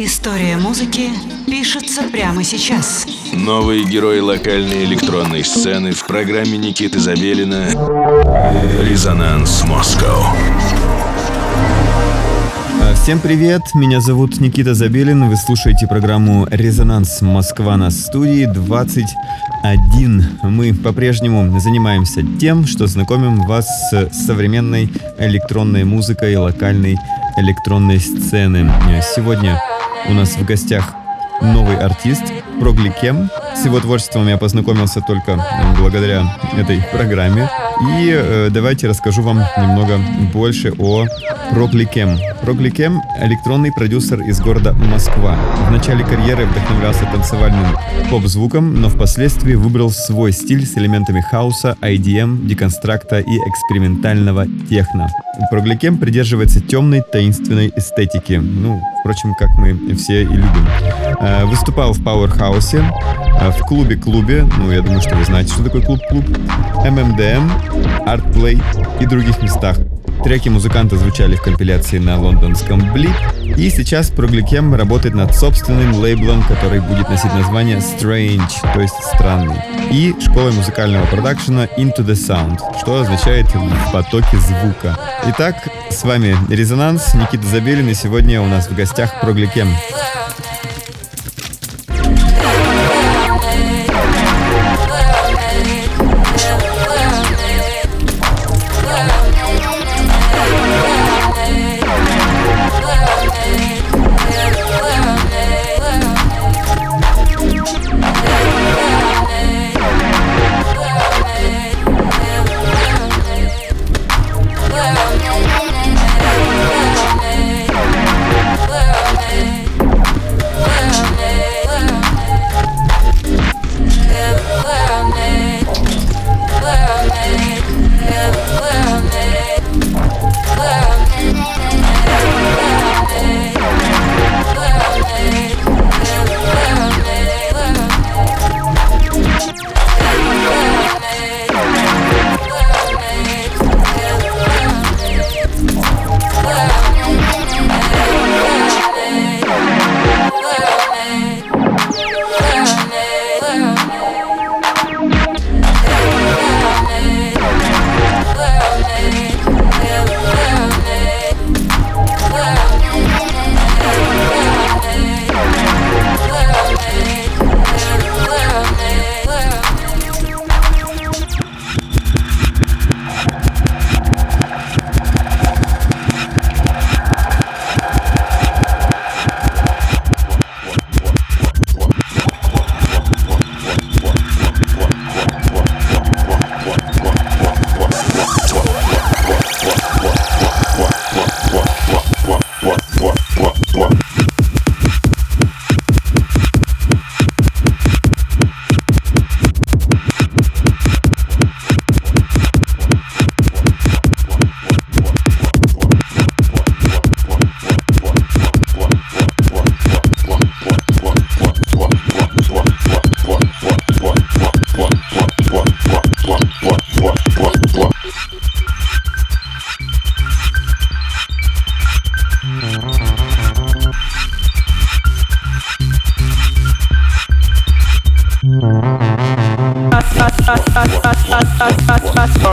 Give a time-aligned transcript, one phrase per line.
[0.00, 1.10] История музыки
[1.44, 3.04] пишется прямо сейчас.
[3.32, 7.66] Новые герои локальной электронной сцены в программе Никиты Забелина
[8.80, 10.36] «Резонанс Москва».
[12.94, 20.38] Всем привет, меня зовут Никита Забелин, вы слушаете программу «Резонанс Москва» на студии 21.
[20.44, 26.96] Мы по-прежнему занимаемся тем, что знакомим вас с современной электронной музыкой локальной
[27.36, 28.70] электронной сцены.
[29.16, 29.60] Сегодня
[30.06, 30.94] у нас в гостях
[31.40, 32.22] новый артист
[32.60, 33.30] Прогликем.
[33.54, 35.44] С его творчеством я познакомился только
[35.78, 37.48] благодаря этой программе.
[37.80, 40.00] И э, давайте расскажу вам немного
[40.32, 41.06] больше о
[41.52, 42.18] Прогликем.
[42.42, 45.36] Прогликем— электронный продюсер из города Москва.
[45.68, 47.76] В начале карьеры вдохновлялся танцевальным
[48.10, 55.08] поп-звуком, но впоследствии выбрал свой стиль с элементами хаоса, IDM, деконстракта и экспериментального техно.
[55.50, 58.34] Прогликем придерживается темной, таинственной эстетики.
[58.34, 60.68] Ну, впрочем, как мы все и любим.
[61.20, 65.82] Э, выступал в Powerhouse, э, в клубе-клубе, ну, я думаю, что вы знаете, что такое
[65.82, 66.24] клуб-клуб,
[66.84, 67.50] MMDM,
[68.06, 68.62] Artplay
[69.00, 69.76] и других местах.
[70.24, 76.42] Треки музыканта звучали в компиляции на лондонском Blip, и сейчас Прогликем работает над собственным лейблом,
[76.42, 79.56] который будет носить название Strange, то есть странный,
[79.90, 84.98] и школой музыкального продакшена Into the Sound, что означает в потоке звука.
[85.26, 89.68] Итак, с вами Резонанс, Никита Забелин, и сегодня у нас в гостях Прогликем.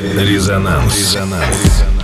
[0.00, 0.94] Резонанс.
[0.96, 1.99] Резонанс.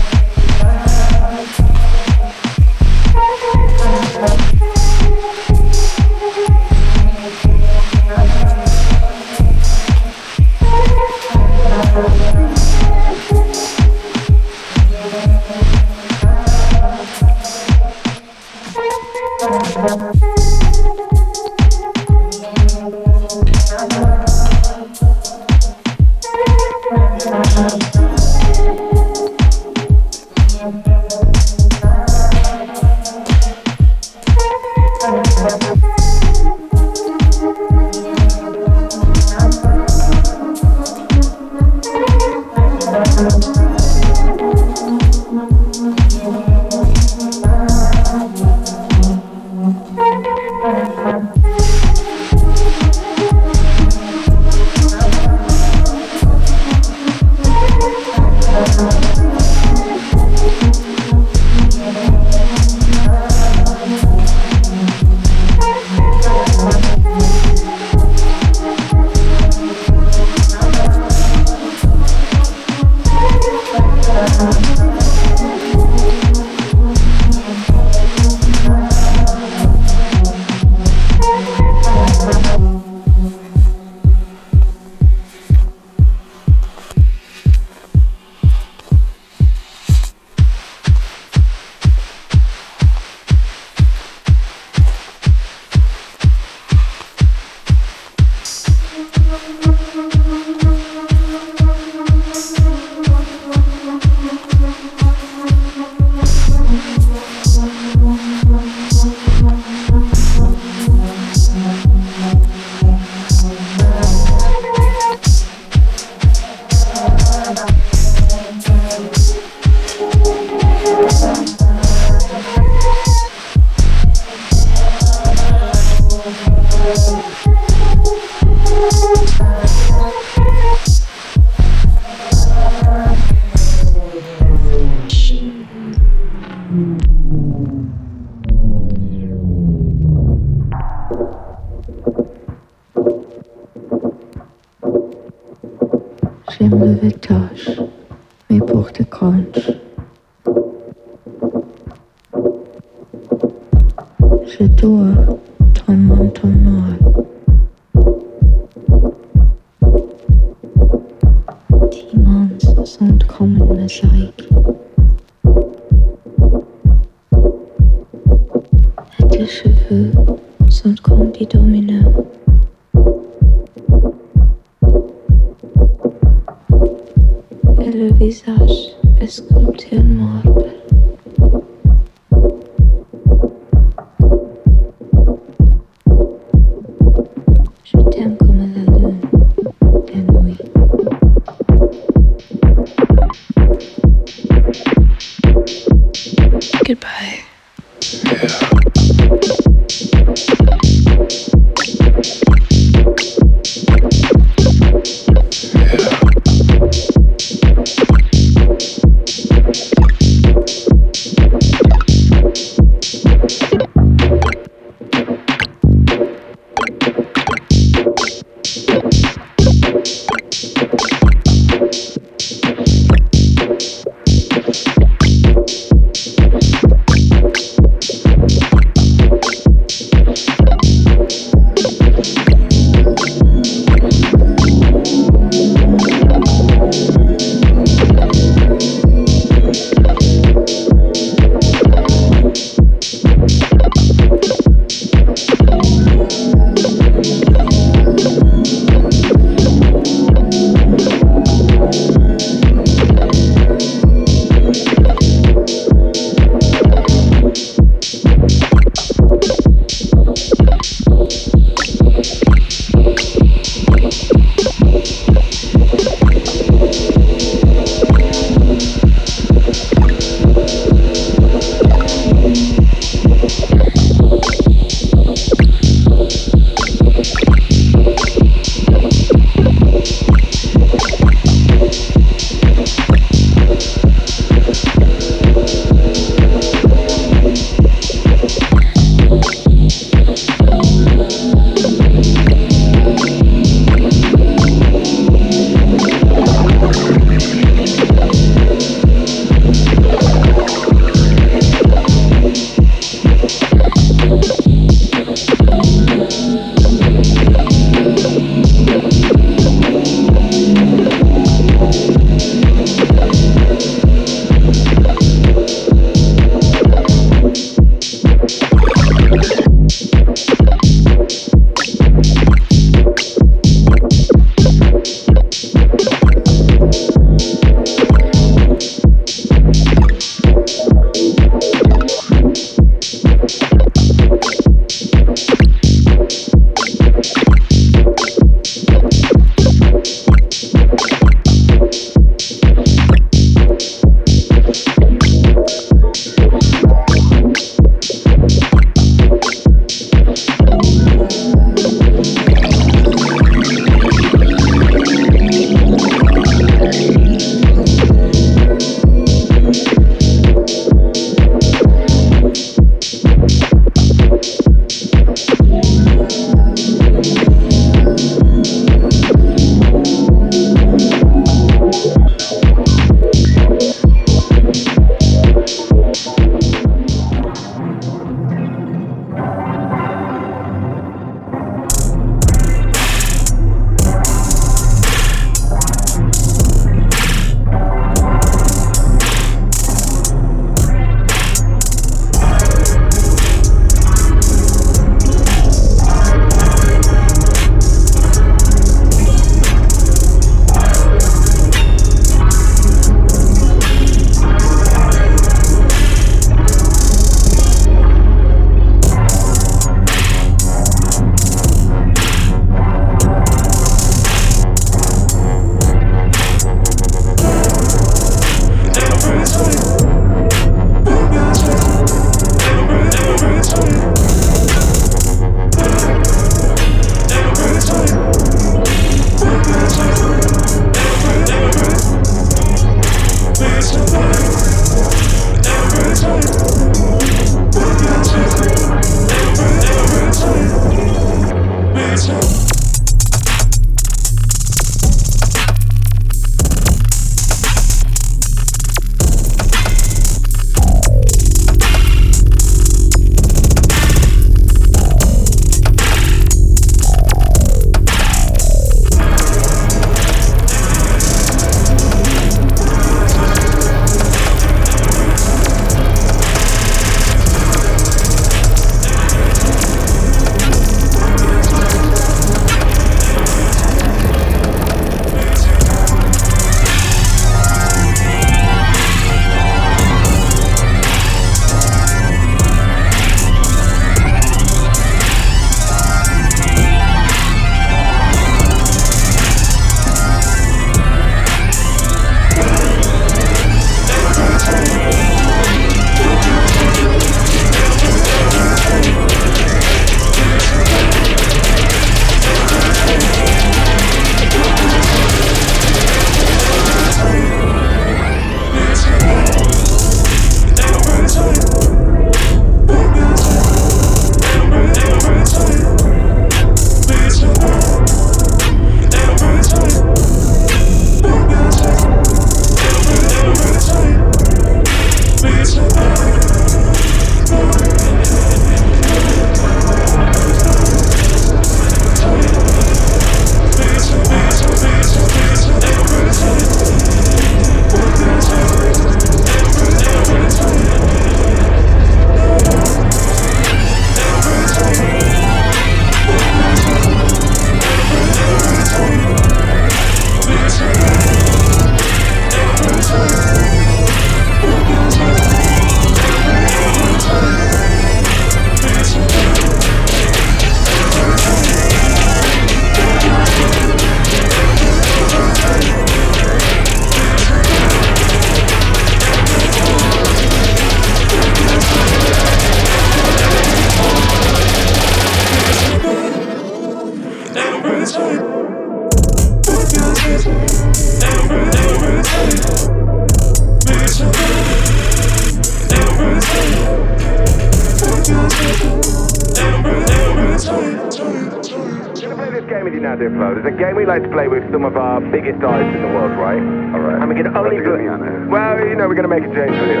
[593.04, 595.62] Now, dear Flo, There's a game we like to play with some of our biggest
[595.62, 596.62] artists in the world, right?
[596.96, 597.20] All right.
[597.20, 598.08] And we can only play.
[598.48, 600.00] Well, you know, we're going to make a change with it.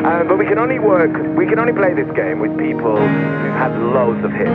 [0.00, 1.12] Um, but we can only work.
[1.36, 4.48] We can only play this game with people who've loads of hits.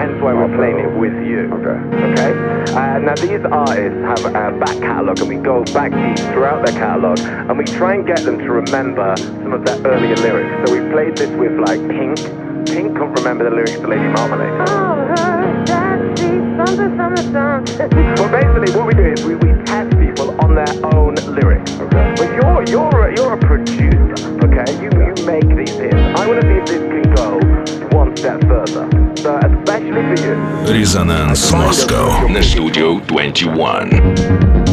[0.00, 1.52] Hence why we're playing it with you.
[1.60, 1.78] Okay.
[2.16, 2.32] Okay.
[2.72, 6.74] Uh, now these artists have a back catalogue, and we go back deep throughout their
[6.74, 10.50] catalogue, and we try and get them to remember some of their earlier lyrics.
[10.64, 12.16] So we played this with like Pink.
[12.66, 15.07] Pink couldn't remember the lyrics to Lady Marmalade
[16.76, 21.72] well, basically, what we do is we, we tag people on their own lyrics.
[21.78, 22.14] Okay.
[22.16, 24.70] But you're you're a, you're a producer, okay?
[24.82, 25.94] You you make these hits.
[25.94, 28.88] I want to see if this can go one step further.
[29.16, 30.34] So especially for you.
[30.70, 34.67] Resonance Moscow the Studio 21.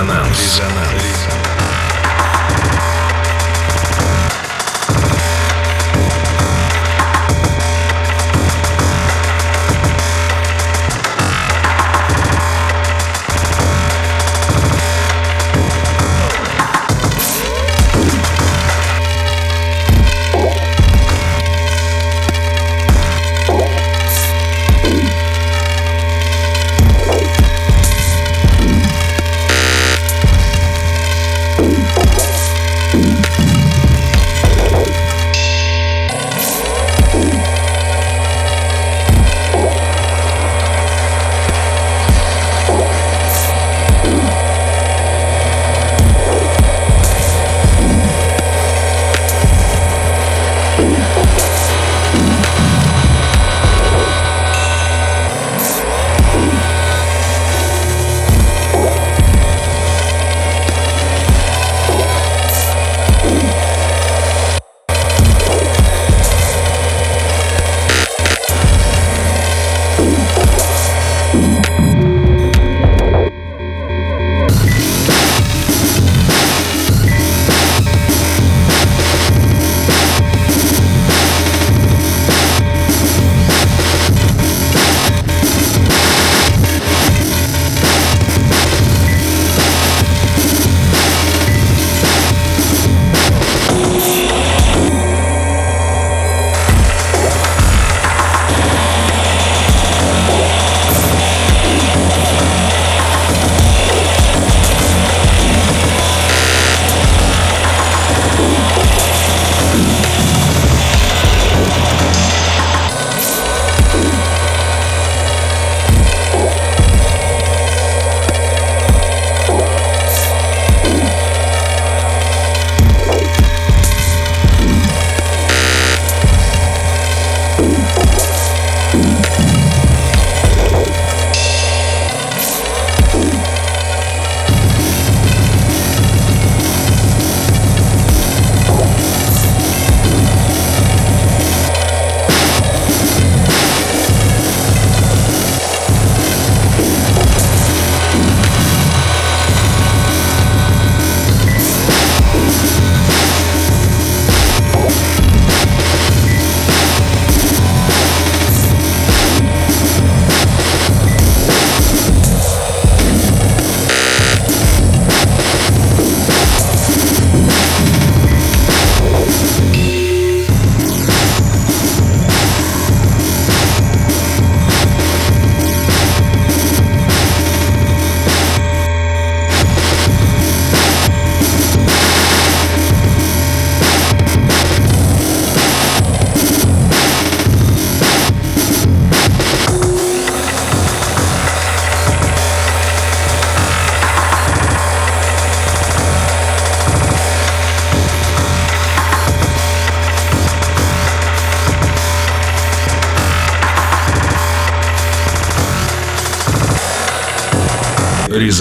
[0.00, 0.38] Резонанс.
[0.38, 0.79] Резонанс.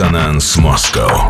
[0.00, 1.29] Резонанс Москва.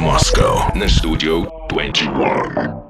[0.00, 2.89] Москва на студию 21.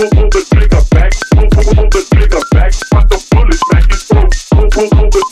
[0.00, 4.32] Pull the trigger back, pull the trigger back, pop the bullet back his throat.
[4.72, 5.29] Pull the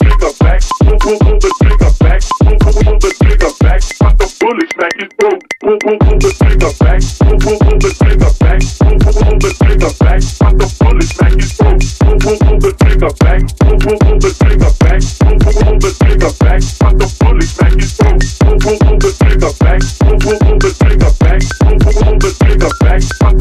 [4.79, 5.43] strike is broke.
[5.59, 7.03] Pull, pull, pull the trigger back.
[7.19, 8.63] Pull, pull, the trigger back.
[8.79, 10.23] Pull, pull, pull the trigger back.
[10.39, 11.83] What the bullet strike is broke.
[11.99, 13.43] Pull, pull, pull the trigger back.
[13.59, 15.03] Pull, pull, pull the trigger back.
[15.19, 16.63] Pull, pull, pull the trigger back.
[16.79, 18.23] What the bullet strike is broke.
[18.39, 19.83] Pull, pull, pull the back.
[19.99, 21.43] Pull, pull, pull the trigger back.
[21.59, 23.03] Pull, the trigger back.
[23.19, 23.35] Pull,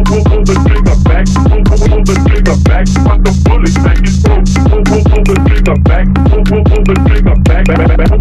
[0.00, 1.28] pull, pull the trigger back.
[1.28, 1.28] Back.
[1.68, 2.88] Pull, the trigger back.
[2.88, 3.28] Trigger
[5.04, 5.04] back.
[5.04, 6.06] Pull, the trigger back.
[6.24, 6.84] Pull, pull, pull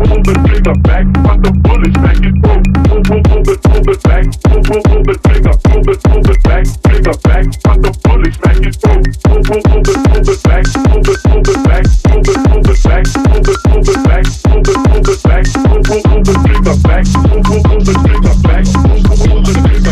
[0.01, 2.65] over, trigger back, but the bullets back and forth.
[2.89, 8.37] Over, over, over, back, over, over, trigger, over, over, back, trigger back, but the bullets
[8.37, 9.05] back and forth.
[9.29, 15.17] Over, over, over, back, over, over, back, over, over, back, over, over, back, over, over,
[15.21, 19.82] back, over, over, trigger back, over, over, trigger back, over, over, trigger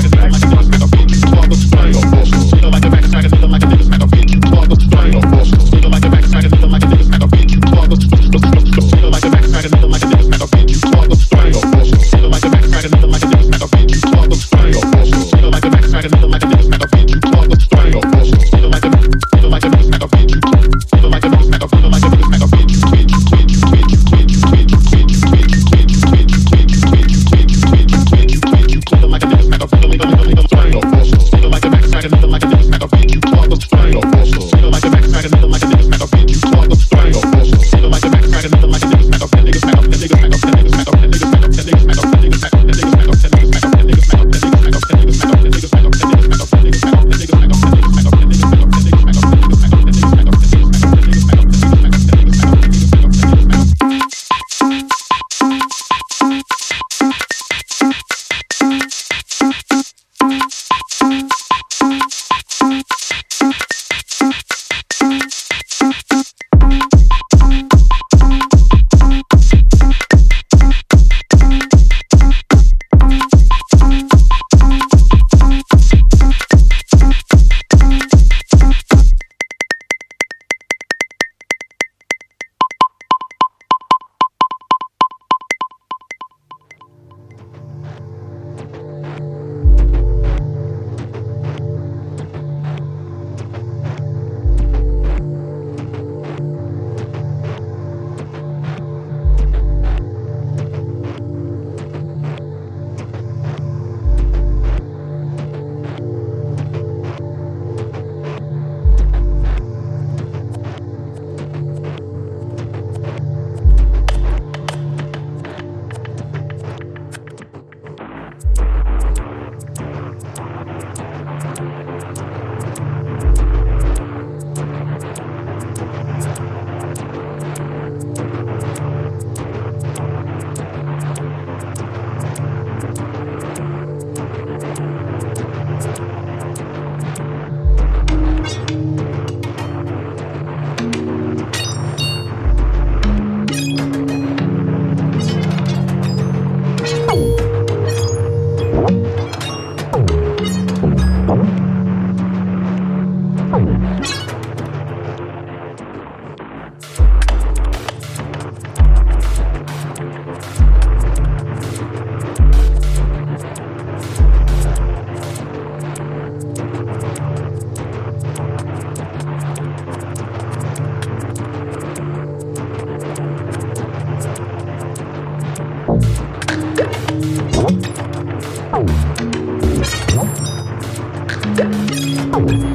[182.31, 182.70] 再见。